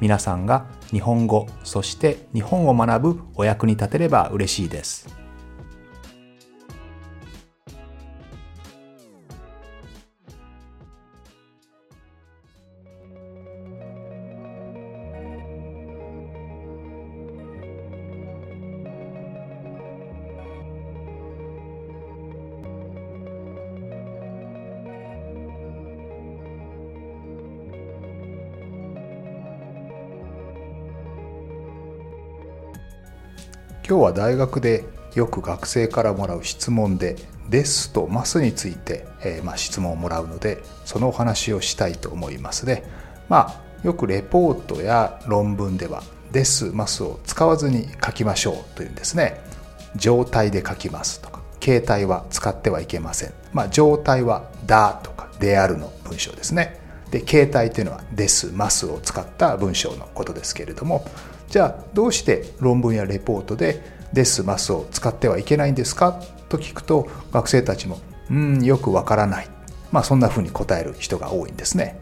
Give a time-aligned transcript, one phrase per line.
[0.00, 5.19] 皆さんが日本語そして日本を学ぶお役に立てれば嬉しいです。
[33.90, 34.84] 今日は大学で
[35.16, 37.16] よく学生からもらう質問で
[37.50, 42.84] 「です」と「ます」について、えー、まあ、質問をもらうのでそのお話をしたいと思いますね。
[43.28, 49.40] まあよくレポートや論文では「です」「ます」を使わずに書きましょうというんですね。
[49.96, 53.32] 状態で書きますとか形態は使ってはいけません。
[53.52, 56.78] まあ、状態は「だ」とか「である」の文章ですね。
[57.10, 61.04] で形態というのは「です」「ます」を使った文章のことですけれども
[61.50, 63.82] じゃあどうして論文やレポートで
[64.14, 66.22] 「です」「ます」を使ってはいけないんですか？
[66.48, 67.98] と聞くと学生たちも
[68.30, 69.48] 「うんよくわからない」
[69.90, 71.98] まあそんなふうに答える人が多いんですね。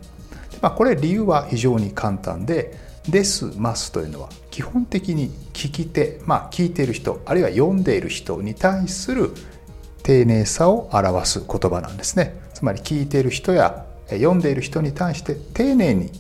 [0.60, 2.76] まあ、これ理由は非常に簡単で
[3.08, 9.32] 「です」「ます」というのは基本的に聞き手まあ聞いている人あるいは読んでいる人に対する
[10.02, 12.38] 丁寧さを表す言葉なんですね。
[12.52, 16.10] つまり聞いている人や読んでいる人に対して丁寧に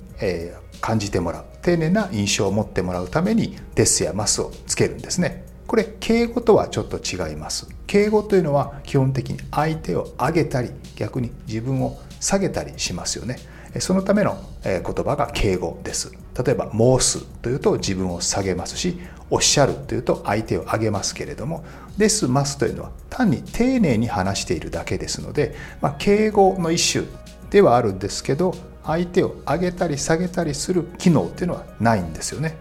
[0.80, 5.44] 感じてもらう丁寧な印象を持ってもらうために「です」や「ます」をつけるんですね。
[5.66, 7.68] これ敬語とはちょっと違います。
[7.86, 13.38] 敬語というのは基本的に相手を上げたり逆に自分を下げたりしますよね。
[13.80, 16.10] そのための言葉が敬語です。
[16.42, 21.64] 例えば申すというと自分を下げますし、おっしゃるというと相手を上げますけれども、
[21.98, 27.04] ですますというのは単に丁寧に話しているだけですので、まあ、敬語の一種
[27.50, 28.54] ではあるんですけど、
[28.88, 32.56] 相手を上げたり下げたりする機能っていうのはないんですよね。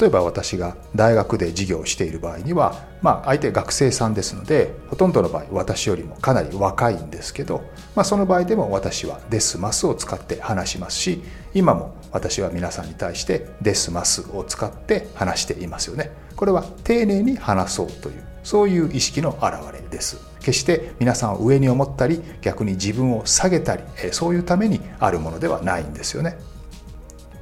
[0.00, 7.64] 例えば私が大学で授業をしている場合には、まあ、相手学生さんですのでほとんどの場合私よりもかなり若いんですけど、
[7.96, 11.24] まあ、その場合でも私は「ですます」を使って話しますし
[11.54, 16.12] 今も私は皆さんに対して「ですます」を使って話していますよね。
[16.36, 20.29] これは丁寧に話そうというそういう意識の表れです。
[20.40, 26.38] 決して皆さんを上に思ったり逆に自分を下げたりそういうためにあるものではないんですよね。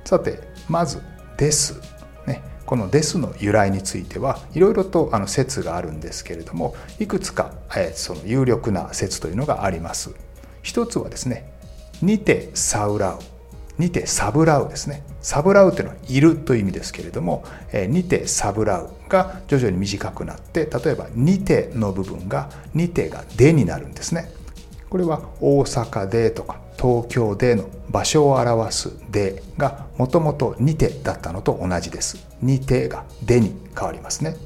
[0.04, 1.02] さてまず
[1.36, 1.80] 「です」
[2.26, 7.52] ね、この「です」の由来についてはいろいろとあの説があるんですけれどもいくつか、
[7.94, 10.10] その有力な説というのがあります。
[10.62, 11.52] 一つはですね
[12.02, 13.18] 「にてサウラウ」
[13.78, 15.02] にてサブラウですね。
[15.20, 24.30] サブラウというのは「いる」という意味ですけれどもえ「にてサブラウ」が徐々に短くなって例えば「にて」の部分が「にて」が「で」になるんですね。
[24.90, 32.26] これは大阪でとか東京での場所を表すでがもともとにてだったのと同じです。
[32.40, 34.36] にてがでに変わりますね。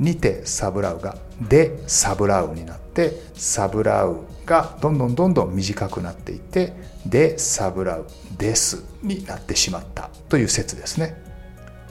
[0.00, 4.18] にてサブラウがでサブラウになってサブラウ
[4.48, 6.72] がどんどんどんどん短くなっていって
[7.06, 11.22] でサブラウですになってしまったという説ですね。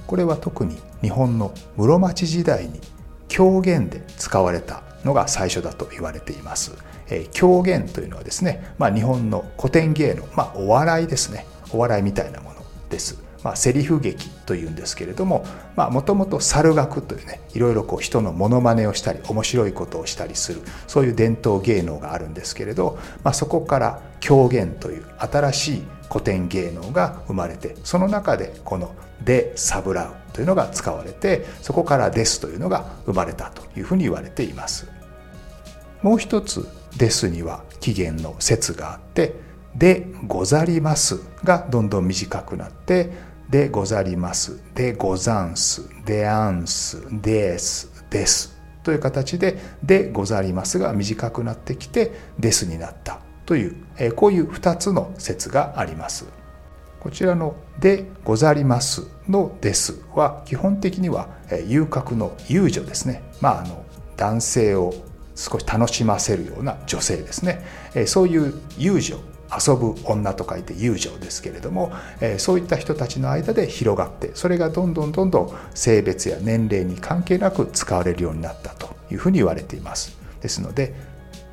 [0.07, 2.81] これは特に日本の室町時代に
[3.27, 6.73] 狂言で使われたのが最初だと言われています。
[7.09, 12.55] え狂言というのはですね、まあ、日本の古典芸能、まあ、お笑いですねお笑いみたいなもの
[12.89, 13.26] です。
[13.43, 34.87] まあ、セリフ劇というんですけれどももともと猿楽というねいろいろこう人のモノマネをしたり面白いことをしたりするそういう伝統芸能があるんですけれど、まあ、そこから狂言という新しい古典芸能が生まれてその中でこの「でサブラウ」というのが使われてそこから「です」というのが生まれたというふうに言われています。
[36.01, 36.67] もう一つ
[36.97, 39.35] ですには起源の説があって
[39.75, 43.11] 「でござります」がどんどん短くなって
[43.49, 53.19] 「でござります」「でござんす」「であんす」「です」「です」という形で「でござります」が短くなってきて「です」になった。
[53.45, 53.75] という
[54.15, 56.25] こういう2つの説があります。
[56.99, 61.29] こちらの「でござります」の「です」は基本的には
[61.65, 63.23] 遊郭の遊女ですね。
[63.39, 63.83] まああの
[64.17, 64.93] 男性を
[65.35, 67.63] 少し楽しませるような女性ですね。
[68.05, 69.17] そういう遊女
[69.51, 71.91] 遊ぶ女と書いて友情ですけれども、
[72.21, 80.93] えそういった人たちの間で広がってそれがどんどんどんどん性別や年齢に関係なく使われるようになったというふうに言われていますですので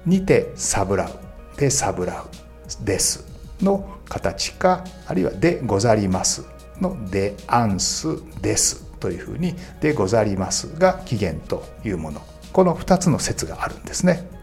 [0.07, 3.27] にてサブラウでサブラウです
[3.61, 6.45] の形かあるいはでござります
[6.81, 8.09] のでアンス
[8.43, 12.21] ですというふうにでござりますが起源というもの
[12.53, 14.34] この2つの説があるんですね。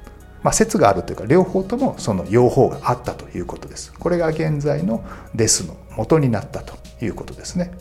[0.43, 3.93] まあ、説があるというか両方ともその用法があったということです。
[3.93, 5.03] これが現在の
[5.35, 7.71] ですの元になったということですね。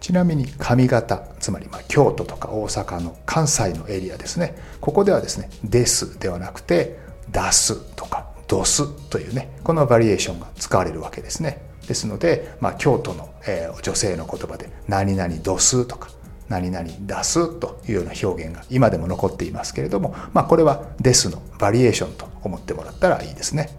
[0.00, 6.98] ちなみに上方つまりま京都とか大阪の関西のエリアですねここではですね「です」ではなくて
[7.30, 16.08] 「出す」とか「どす」というねこのバリエーションが使われるわけですねですので、まあ、京都の、えー、女性の言葉で「何々どす」とか
[16.50, 23.78] 「何々出す」というような表現が今でも残っていますけれども、まあ、これは「です」のバリエーションと思ってもらったらいいですね。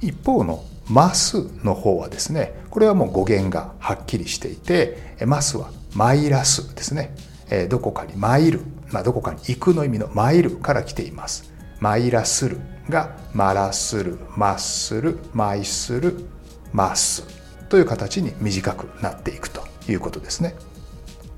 [0.00, 7.16] 一方のマスの方はですねこれはもう語源がはっきりしていてマスはマイラスですね。
[7.68, 11.50] どこかに参る、まあ、どこかに行くの意味の参るから来ています。
[11.80, 12.58] マイラスル
[12.88, 16.26] がマラスルマッスルマイスル
[16.72, 17.24] マス
[17.68, 20.54] という形に短くなっていくということですね。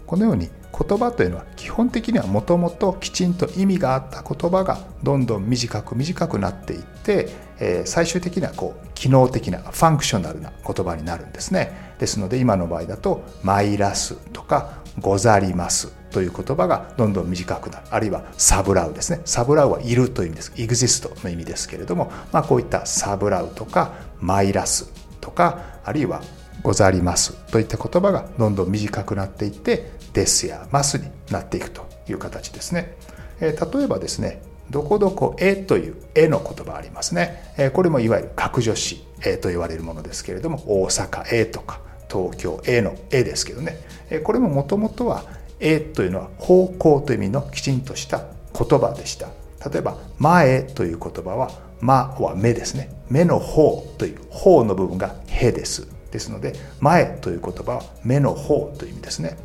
[0.07, 11.95] このように言葉というのは基本的にはもともときちんと意味があった言葉がどんどん短く短くなっていって、え最終的にはこう機能的な functional な言葉になるんですね。
[11.99, 17.87] ですので今の場合だと「マイラス」とか「ござります」という言葉がどんどん短くなる。
[17.91, 19.23] あるいはサブラウですね。
[19.25, 20.53] サブラウはいるという意味です。
[20.57, 26.21] exist の意味ですけれども、まあ、こういったサブラウとかマイラスとかあるいは
[26.63, 32.97] ござりますといった言葉がどんどん短くなっていってですやますになっていくという形ですね。
[33.41, 37.53] え例えばですねどこどこへという絵の言葉ありますね。
[37.57, 39.05] えこれもいわゆる格助詞
[39.43, 41.81] と言われるものですけれども大阪へとか
[42.11, 43.79] 東京への絵ですけどね。
[44.11, 45.25] えこれももともとは
[45.61, 48.25] 絵というのは方向という意味のきちんとした
[48.59, 49.29] 言葉でした。
[49.71, 51.51] 例えば前という言葉は
[51.81, 52.91] 「ま」は目ですね。
[53.09, 55.96] 目の方という方の部分が「へ」です。
[56.17, 59.37] ですので前という言葉は目の方という意味ですね。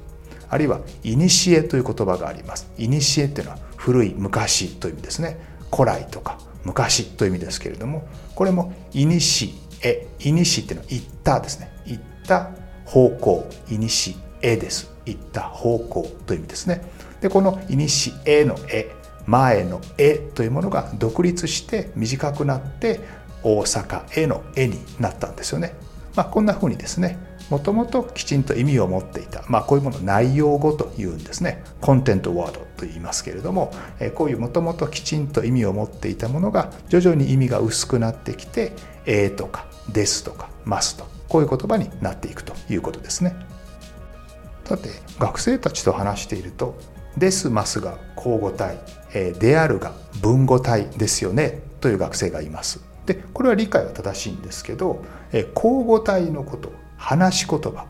[0.50, 2.70] あるいは「いにしえ」という言葉があります。
[2.78, 5.38] いにしえっていうのは古い昔という意味ですね。
[5.72, 11.72] 古来とか昔という意味ですけれどもこれも「いにしえ」「いにし」っていうのは「行った」ですね。
[11.86, 12.52] 行った
[12.86, 14.90] 方向「いにしえ」です。
[15.06, 16.82] 行った方向という意味ですね。
[17.22, 18.92] でこの「いにしえ」の「え」
[19.28, 23.00] 前の「え」というものが独立して短くなって
[23.44, 25.74] 大阪への「え」になったんですよね。
[26.16, 27.18] まあ、こんなふうにですね
[27.50, 33.74] もともときちんと意味を持っていた、まあ、こういうもの内容語というんですねコンテントワードと言いますけれども
[34.16, 38.74] こういうもともときちんと意味を持っていたものが徐々に意味が薄くなってきて
[39.06, 43.36] 「えー」とか「です」とか「ます」とこういう言葉になっていくということですね。
[44.66, 46.80] さて学生たちと話していると
[47.18, 48.80] 「です」「ます」が交互体
[49.40, 49.92] 「である」が
[50.22, 52.91] 文語体ですよねという学生がいます。
[53.06, 55.04] でこれは理解は正しいんですけど
[55.56, 57.88] 交互体のこと話し言葉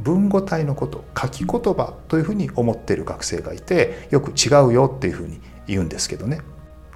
[0.00, 6.40] 文語体のこと書き言葉というふうに思っている学生がいてよく違うよっていうふうに言うんですけどね。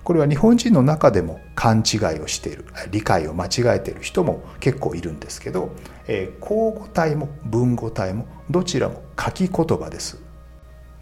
[0.03, 5.71] これは日本人の中でも勘違いをしている理解を間違えている人も結構いるんですけど、
[6.07, 10.23] えー、交互体も文語体もどちらも書き言葉です。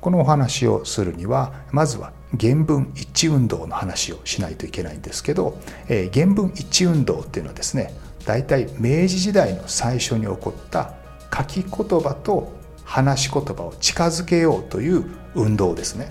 [0.00, 7.94] このお話をするにはまずは原文一致運動の話をしないといけないんですけど、えー、原文一致運動っていうのはですね
[8.26, 10.94] 大体明治時代の最初に起こった
[11.36, 12.52] 書き言葉と
[12.84, 16.10] 話し言葉を近づけようという運動ですね。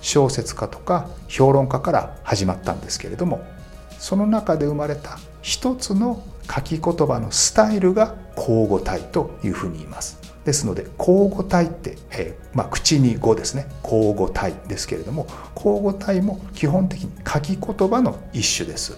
[0.00, 3.40] 小説家とか評論家から始まったんですけれども
[3.98, 10.21] その中で生まれた一つの書き言葉のスタイルが交互体というふうに言います。
[10.44, 13.66] ですので交互体って、えー、まあ、口に語ですね。
[13.84, 18.96] 交互体ですけれども交互体も基本的に書き言葉の一種です。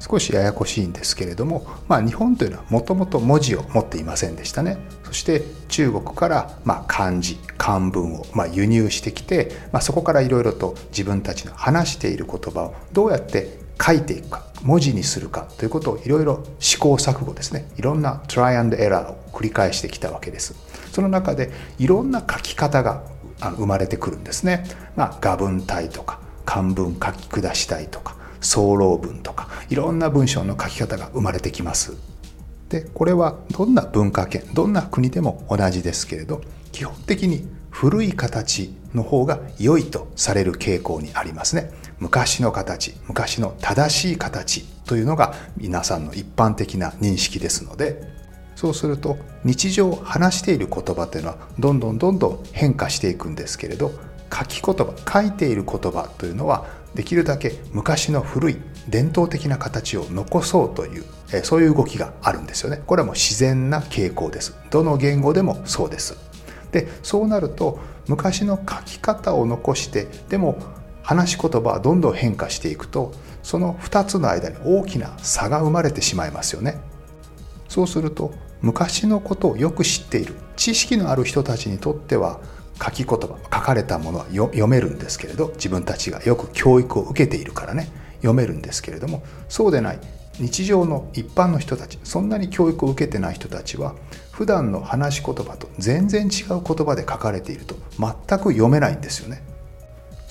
[0.00, 4.76] 少しややこしいんですけれども、まあ、日本というのはもともと文字を持っていませんでしたね。
[5.04, 14.53] そして中国からま漢字漢文をま輸入してきて、ま、そこからいろいろと自分たちの話している言葉をどうやって書いていくか。
[14.64, 17.68] 文字にするかということをいろいろ試行錯誤ですね。
[17.76, 20.54] いろんなトライアンドエラーを繰り返してきたわけです。
[20.90, 23.04] その中でいろんな書き方が
[23.40, 24.64] 生まれてくるんですね、
[24.96, 31.94] まあ、画文体とか漢文書き下したいとか総論文とかいろんな文章の書き方が生まれてきます。
[32.68, 36.40] でこれはどんな文化圏どんな国でも同じですけれど
[36.72, 41.70] 基本的に古い形の方が良いとされる傾向にありますね。
[42.04, 48.02] 昔の形昔の正しい形というのが皆さんの一般的な認識ですので
[48.56, 53.90] そうすると日常話している言葉というのはどんどんどんどん変化していくんですけれど
[54.30, 58.56] 書き言葉書いている言葉というのはできるだけ昔の古い
[58.86, 61.04] 伝統的な形を残そうという
[61.42, 62.82] そういう動きがあるんですよね。
[62.86, 64.54] これはもう自然な傾向です。
[64.70, 66.16] どの言語でもそうです。
[66.70, 70.58] でそうなると昔の書き方を残してでも
[71.04, 76.80] 話し言葉はどんどん変化していくとその2つの間に大きな差が生まれてしまいますよね
[77.68, 78.32] そうすると
[78.62, 82.40] 昔のことをよく知っている知識のある人たちにとっては
[82.82, 90.00] 書き言葉書かれたものは読めるんですけれど自分たちがよく教育を受けているからね読めるんですけれどもそうでない
[90.40, 93.94] 日常の一般の人たちそんなに教育を受けてない人たちは
[94.32, 99.53] 普段の話し言葉と全然違う言葉で書かれていると全く読めないんですよね。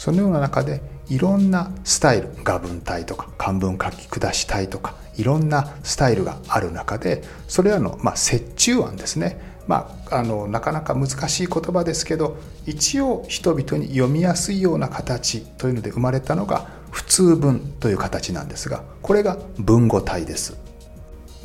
[0.03, 9.39] そのような中でいろんなスタイル画文体とか漢文書き下し体とかいろんなスタイルがある中でそれらの、まあ、折衷案ですね。
[9.65, 20.57] まあ、あのなかなか難しい言葉ですけど一応人々に読みやすいような形というので生まれたのが普通文という形なんですがこれが文語体です。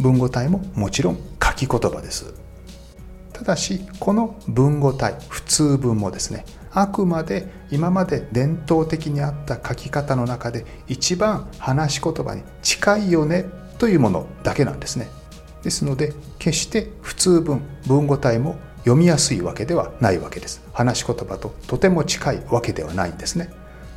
[0.00, 2.34] 文語体ももちろん書き言葉です。
[3.32, 6.44] ただしこの文語体普通文もですね。
[6.80, 13.46] あくまで今まで伝統的にあった書き方の中で一番話し言葉に近いよね
[13.78, 15.08] というものだけなんですね。
[15.64, 20.62] ですので決して普通文文語体も読みやすいわけではないわけです。
[20.72, 23.50] 話し言葉ととても近いわけではないんですね。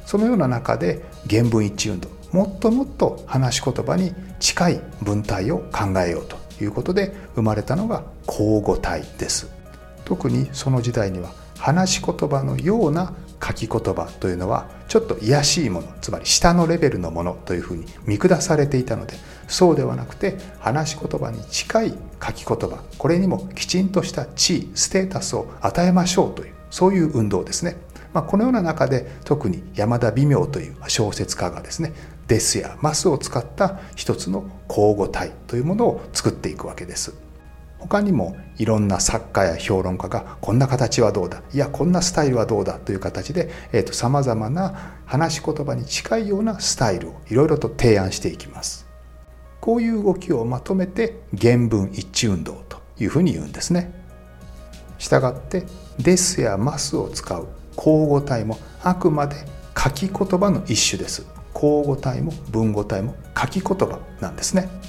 [0.07, 9.51] そのような中で原文一致運動もっともっと話し言葉に近い文体を考えようということで生まれたのが口語体です。
[10.03, 11.31] 特にその時代には
[11.62, 19.13] 話し言葉のような書き言葉というのはちょっと卑しいものつまり下のレベルのものというふうに見下されていたので
[19.48, 27.75] そうではなくて話し言葉に近い書き言葉これにもきちんとした地位ステータスを与えましょうというそういう運動ですね。
[28.13, 31.94] まあ、このような中で特に山田微妙という小説家がですね
[32.27, 37.13] デスやマスを使った一つの交互体というものを作っていくわけです。
[37.81, 43.50] 他にもいろんな作家や評論家がこんな形はどうだいやこんなスタイルはどうだという形で
[43.91, 48.85] さまざまな話し言葉に近いようなスタイルをいろいろと提案していきます。
[49.59, 53.93] こういう動きをまとめて原文一致運動というふうに言うんですね。
[54.97, 55.65] したがって
[56.00, 59.35] 「です」や「ます」を使う交互体もあくまで
[59.77, 61.25] 書き言葉の一種です。
[61.53, 64.80] 交互体も文語体も書き言葉なんですね。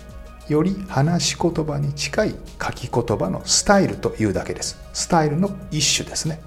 [0.52, 4.78] より話し言葉に近い書き言葉のスタイルというだけです。
[4.92, 6.40] スタイルの一種ですね。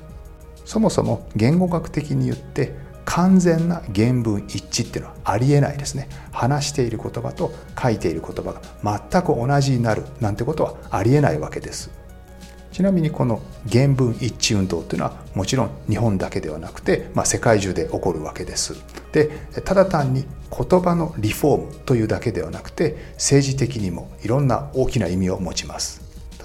[0.63, 2.73] そもそも言語学的に言って
[3.05, 6.07] 完全な原文一致っていうのはありえないですね。
[6.31, 8.61] 話している言葉と書いている言葉が
[9.11, 12.04] 全く同じになるなんてことはありえないわけです。
[12.75, 13.41] ちなみにこの
[13.71, 18.75] 原文一致運動というのはもちろん日本だけではなくて、まあ、世界中で起こるわけです。
[19.13, 19.29] で
[19.63, 26.01] ただ単に言葉のリフォームというだけではなくて政治的にもいろんな大きな意味を持ちます。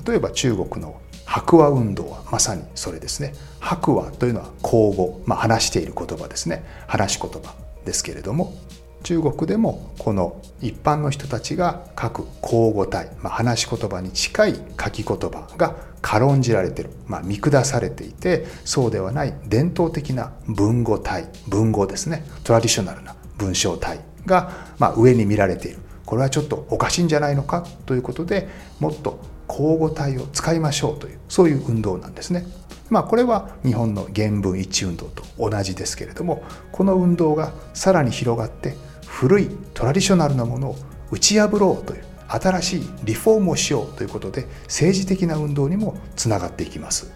[0.06, 3.34] 例えば中国の白話運動はまさにそれですね。
[3.58, 6.64] 白話というのは口語、まあ、話している言葉ですね。
[6.86, 8.54] 話し言葉ですけれども
[9.02, 27.64] 中国でもこの一般の人たちが書く口語体、まあ、話し言葉に近い書き言葉が軽んじられている、まあ、見下されていてそうではない伝統的な文語体文語ですねトラディショナルな文章体が、まあ、上に見られているこれはちょっとおかしいんじゃないのか？
[27.86, 28.48] ということで
[28.80, 32.46] もっと口語体を使いましょうというそういう運動なんですね。
[32.88, 36.42] まあ、これは日本の原文一致運動と同じですけれども
[36.72, 38.74] この運動がさらに広がって
[39.10, 40.76] 古いトラディショナルなものを
[41.10, 47.12] 打ち破ろうという新しいリフォームをしようということで政治的な運動にもつながっていきます。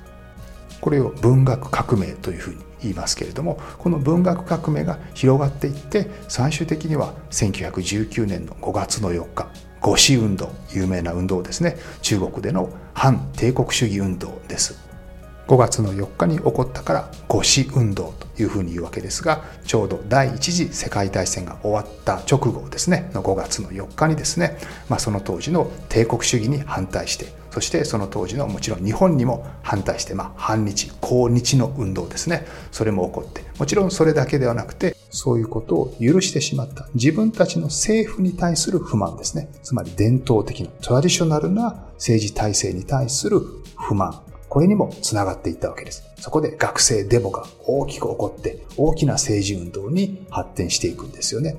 [0.80, 9.48] これを文学革命というふうに言いますけれどもこの文学革命が広がっていって最終的には1919年の5月の4日
[9.80, 11.76] 五四運動有名な運動ですね。
[12.02, 14.78] 中国での反帝国主義運動です。
[15.46, 43.38] 5月の4日に起こったから五四運動というふうに言うわけですがちょうど第一次世界大戦が終わった直後ですねの5月の4日にですね、まあ、その当時の帝国主義に反対してそしてその当時のもちろん日本にも反対して、まあ、反日抗日の運動ですねそれも起こってもちろんそれだけではなくてそういうことを許してしまった自分たちの政府に対する不満ですねつまり伝統的なトラディショナルな政治体制に対する
[43.76, 44.20] 不満
[44.54, 46.04] これにもつながっていったわけです。
[46.16, 51.56] そこで学生デモが大きく起こって大きな政治運動に発展していくんですよね。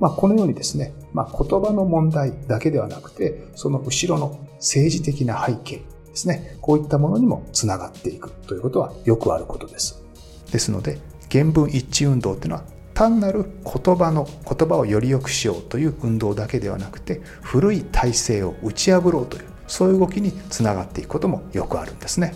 [0.00, 10.02] まあ、このようにですね、まあ、言葉の問題だけではなくて、その後ろの政治的な背景ですね、こういったものにもつながっていくということはよくあることです。
[10.50, 10.98] ですので、
[11.30, 22.34] 原文一致運動っていうのは単なる言葉の言葉をより良くしようという運動だけではなくて古い体制を打ち破ろうというそういう動きにつながっていくこともよくあるんですね。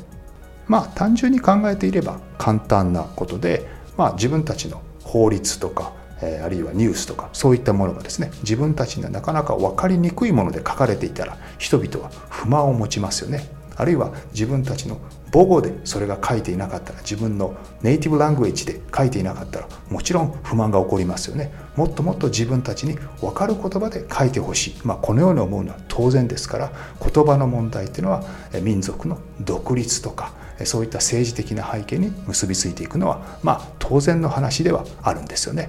[0.68, 14.98] まあ単純に考えていれば簡単なことで、まあ、自分たちの法律とかえあるいはニュースとかそういったものがですね自分たちにはなかなか分かりにくいもので書かれていたら人々は不満を持ちますよねあるいは自分たちの
[15.36, 26.72] 母語でそれが書いていなかったら自分のネイティブラングエッジで書いていなかったらもちろん不満が起こりますよねもっともっと自分たちに分かる言葉で書いてほしい、まあ、このように思うのは当然ですから
[27.12, 28.24] 言葉の問題っていうのは
[28.62, 30.32] 民族の独立とか
[30.64, 35.68] そういった政治的な背景に結びついていくのはまあ当然の話ではあるんですよね。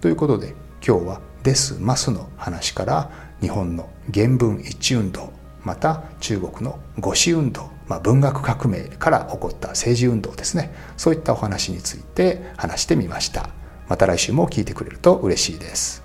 [0.00, 3.10] ということで今日は「です」「ます」の話から
[3.42, 5.30] 日本の原文一致運動
[5.64, 10.74] また中国の五四運動、まあ、文学革命から起こった政治運動ですね。
[10.96, 13.50] そういったお話について話してみました。
[13.88, 15.99] また来週も聞いてくれると嬉しいです。